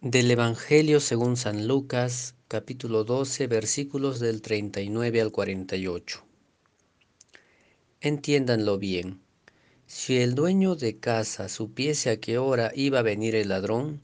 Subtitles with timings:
[0.00, 6.24] Del Evangelio según San Lucas, capítulo 12, versículos del 39 al 48.
[8.00, 9.20] Entiéndanlo bien.
[9.86, 14.00] Si el dueño de casa supiese a qué hora iba a venir el ladrón,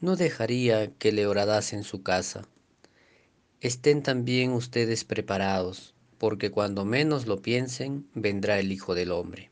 [0.00, 2.46] no dejaría que le horadasen su casa.
[3.62, 9.50] Estén también ustedes preparados, porque cuando menos lo piensen, vendrá el Hijo del Hombre.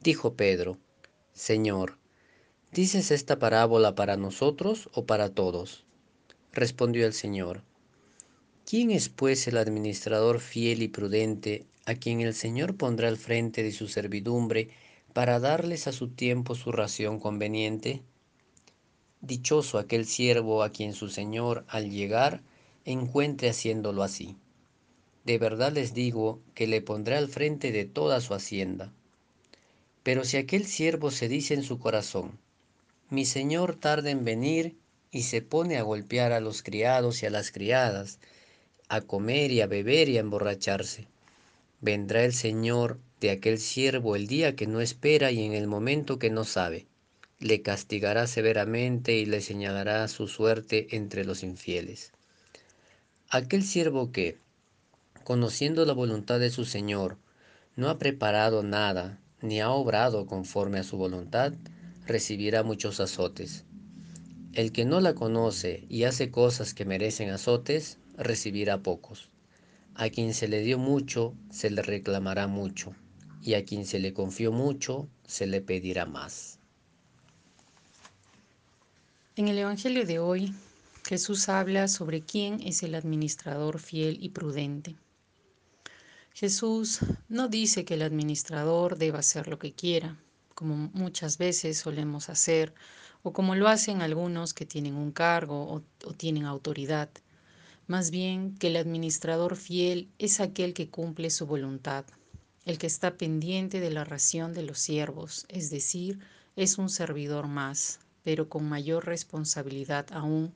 [0.00, 0.76] Dijo Pedro,
[1.32, 1.98] Señor,
[2.74, 5.84] ¿Dices esta parábola para nosotros o para todos?
[6.50, 7.62] Respondió el Señor.
[8.66, 13.62] ¿Quién es pues el administrador fiel y prudente a quien el Señor pondrá al frente
[13.62, 14.70] de su servidumbre
[15.12, 18.02] para darles a su tiempo su ración conveniente?
[19.20, 22.42] Dichoso aquel siervo a quien su Señor al llegar
[22.84, 24.36] encuentre haciéndolo así.
[25.24, 28.92] De verdad les digo que le pondrá al frente de toda su hacienda.
[30.02, 32.40] Pero si aquel siervo se dice en su corazón,
[33.14, 34.76] mi señor tarda en venir
[35.10, 38.18] y se pone a golpear a los criados y a las criadas,
[38.88, 41.06] a comer y a beber y a emborracharse.
[41.80, 46.18] Vendrá el Señor de aquel siervo el día que no espera y en el momento
[46.18, 46.86] que no sabe.
[47.38, 52.12] Le castigará severamente y le señalará su suerte entre los infieles.
[53.28, 54.38] Aquel siervo que,
[55.24, 57.18] conociendo la voluntad de su Señor,
[57.76, 61.52] no ha preparado nada, ni ha obrado conforme a su voluntad,
[62.06, 63.64] recibirá muchos azotes.
[64.52, 69.30] El que no la conoce y hace cosas que merecen azotes, recibirá pocos.
[69.94, 72.94] A quien se le dio mucho, se le reclamará mucho,
[73.42, 76.58] y a quien se le confió mucho, se le pedirá más.
[79.36, 80.54] En el Evangelio de hoy,
[81.06, 84.94] Jesús habla sobre quién es el administrador fiel y prudente.
[86.32, 90.16] Jesús no dice que el administrador deba hacer lo que quiera,
[90.54, 92.74] como muchas veces solemos hacer,
[93.22, 97.08] o como lo hacen algunos que tienen un cargo o, tienen autoridad.
[97.86, 102.04] Más bien que el administrador fiel es aquel que cumple su voluntad,
[102.64, 106.18] el que está pendiente de la ración de los siervos, es decir,
[106.56, 110.54] es un servidor más, pero con mayor responsabilidad aún,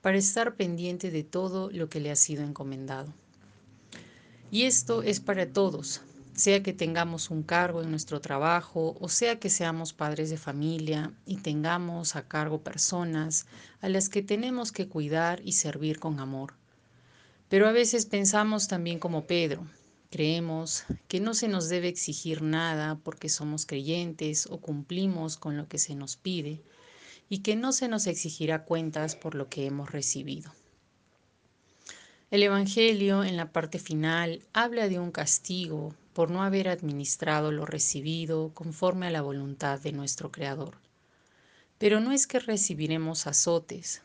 [0.00, 3.12] para estar pendiente de todo lo que le ha sido encomendado.
[4.50, 6.00] Y esto es para todos,
[6.38, 11.12] sea que tengamos un cargo en nuestro trabajo o sea que seamos padres de familia
[11.26, 13.46] y tengamos a cargo personas
[13.80, 16.54] a las que tenemos que cuidar y servir con amor.
[17.48, 19.66] Pero a veces pensamos también como Pedro,
[20.10, 25.68] creemos que no se nos debe exigir nada porque somos creyentes o cumplimos con lo
[25.68, 26.62] que se nos pide
[27.28, 30.52] y que no se nos exigirá cuentas por lo que hemos recibido.
[32.30, 37.64] El Evangelio en la parte final habla de un castigo por no haber administrado lo
[37.64, 40.76] recibido conforme a la voluntad de nuestro Creador.
[41.78, 44.02] Pero no es que recibiremos azotes,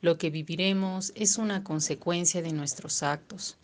[0.00, 3.58] lo que viviremos es una consecuencia de nuestros actos.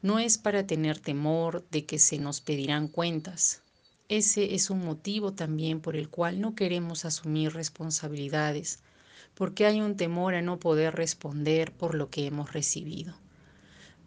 [0.00, 3.60] No es para tener temor de que se nos pedirán cuentas.
[4.08, 8.78] Ese es un motivo también por el cual no queremos asumir responsabilidades,
[9.34, 13.14] porque hay un temor a no poder responder por lo que hemos recibido.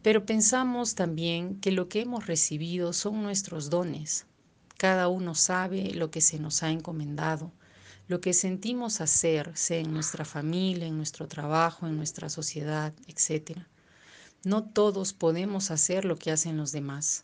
[0.01, 4.25] Pero pensamos también que lo que hemos recibido son nuestros dones.
[4.77, 7.51] Cada uno sabe lo que se nos ha encomendado,
[8.07, 13.59] lo que sentimos hacer, sea en nuestra familia, en nuestro trabajo, en nuestra sociedad, etc.
[14.45, 17.23] No todos podemos hacer lo que hacen los demás.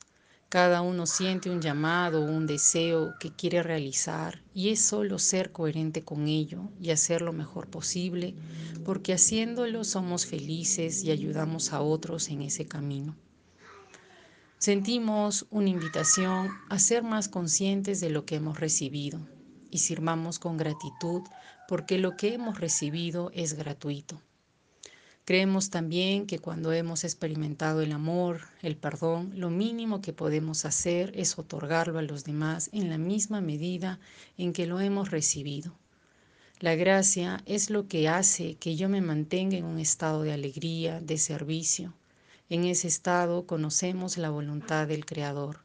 [0.49, 6.03] Cada uno siente un llamado, un deseo que quiere realizar y es solo ser coherente
[6.03, 8.35] con ello y hacer lo mejor posible,
[8.85, 13.15] porque haciéndolo somos felices y ayudamos a otros en ese camino.
[14.59, 19.19] Sentimos una invitación a ser más conscientes de lo que hemos recibido
[19.69, 21.21] y sirvamos con gratitud
[21.67, 24.21] porque lo que hemos recibido es gratuito.
[25.25, 31.11] Creemos también que cuando hemos experimentado el amor, el perdón, lo mínimo que podemos hacer
[31.15, 33.99] es otorgarlo a los demás en la misma medida
[34.37, 35.73] en que lo hemos recibido.
[36.59, 41.01] La gracia es lo que hace que yo me mantenga en un estado de alegría,
[41.01, 41.95] de servicio.
[42.47, 45.61] En ese estado conocemos la voluntad del Creador.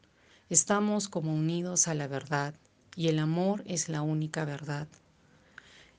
[0.48, 2.54] Estamos como unidos a la verdad
[2.96, 4.88] y el amor es la única verdad.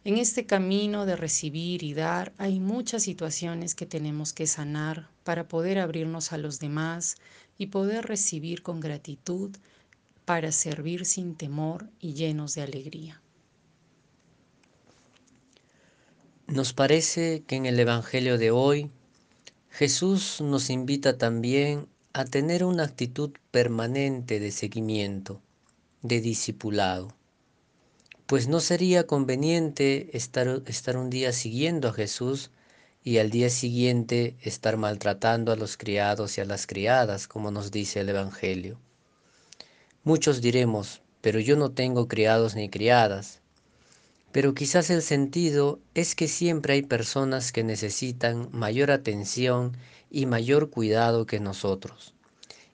[0.04, 5.48] En este camino de recibir y dar hay muchas situaciones que tenemos que sanar para
[5.48, 7.18] poder abrirnos a los demás
[7.60, 9.56] y poder recibir con gratitud
[10.26, 13.22] para servir sin temor y llenos de alegría.
[16.48, 18.90] Nos parece que en el Evangelio de hoy
[19.70, 25.42] Jesús nos invita también a tener una actitud permanente de seguimiento,
[26.02, 27.21] de discipulado
[28.32, 32.50] Pues no sería conveniente estar, estar un día siguiendo a Jesús
[33.04, 37.72] y al día siguiente estar maltratando a los criados y a las criadas, como nos
[37.72, 38.78] dice el Evangelio.
[40.06, 43.42] Muchos diremos, pero yo no tengo criados ni criadas.
[44.32, 49.76] Pero quizás el sentido es que siempre hay personas que necesitan mayor atención
[50.10, 52.14] y mayor cuidado que nosotros.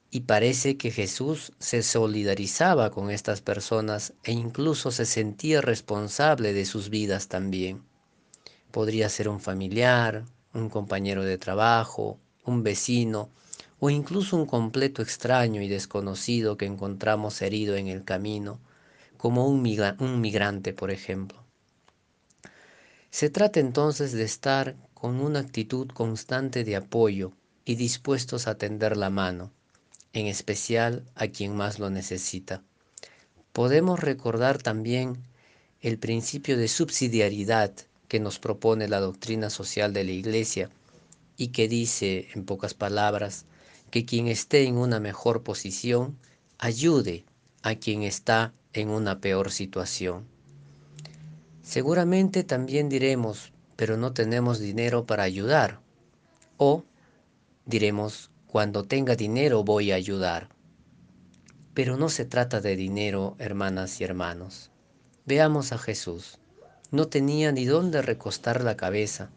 [0.10, 6.66] Y parece que Jesús se solidarizaba con estas personas e incluso se sentía responsable de
[6.66, 7.84] sus vidas también.
[8.72, 10.24] Podría ser un familiar,
[10.54, 13.30] un compañero de trabajo, un vecino,
[13.80, 18.60] o incluso un completo extraño y desconocido que encontramos herido en el camino,
[19.18, 21.44] como un, migrante, por ejemplo.
[23.10, 27.34] Se trata entonces de estar con una actitud constante de apoyo
[27.66, 29.52] y dispuestos a tender la mano,
[30.18, 32.64] en especial a quien más lo necesita.
[33.54, 35.24] Podemos recordar también
[35.80, 37.72] el principio de subsidiariedad
[38.08, 40.72] que nos propone la doctrina social de la Iglesia
[41.38, 43.46] y que dice, en pocas palabras,
[43.92, 46.18] que quien esté en una mejor posición
[46.58, 47.24] ayude
[47.62, 50.26] a quien está en una peor situación.
[51.62, 55.80] Seguramente también diremos, pero no tenemos dinero para ayudar.
[56.58, 56.86] O
[57.68, 60.50] diremos, cuando tenga dinero voy a ayudar.
[61.74, 64.72] Pero no se trata de dinero, hermanas y hermanos.
[65.26, 66.40] Veamos a Jesús.
[66.90, 69.30] No tenía ni dónde recostar la cabeza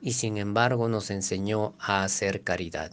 [0.00, 2.92] y sin embargo nos enseñó a hacer caridad.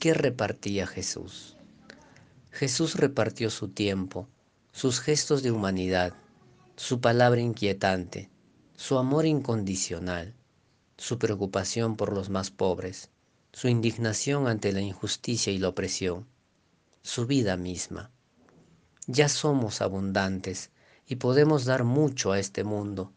[0.00, 1.56] ¿Qué repartía Jesús?
[2.50, 4.28] Jesús repartió su tiempo,
[4.72, 6.14] sus gestos de humanidad,
[6.76, 8.28] su palabra inquietante,
[8.74, 10.34] su amor incondicional,
[10.96, 13.10] su preocupación por los más pobres,
[13.52, 16.26] su indignación ante la injusticia y la opresión,
[17.02, 18.10] su vida misma.
[19.06, 20.70] Ya somos abundantes
[21.06, 23.12] y podemos dar mucho a este mundo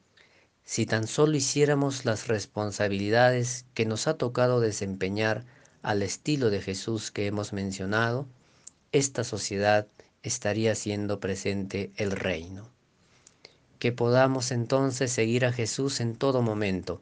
[0.65, 5.45] si tan solo hiciéramos las responsabilidades que nos ha tocado desempeñar
[5.81, 8.27] al estilo de Jesús que hemos mencionado,
[8.93, 9.87] esta sociedad
[10.21, 12.69] estaría haciendo presente el reino.
[13.77, 17.01] Que podamos entonces seguir a Jesús en todo momento,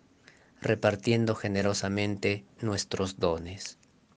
[0.61, 3.77] repartiendo generosamente nuestros dones.